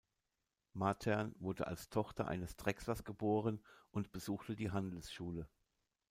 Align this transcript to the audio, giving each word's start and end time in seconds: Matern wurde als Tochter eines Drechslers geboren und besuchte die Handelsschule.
Matern 0.73 1.35
wurde 1.37 1.67
als 1.67 1.91
Tochter 1.91 2.27
eines 2.27 2.57
Drechslers 2.57 3.03
geboren 3.03 3.63
und 3.91 4.11
besuchte 4.11 4.55
die 4.55 4.71
Handelsschule. 4.71 5.47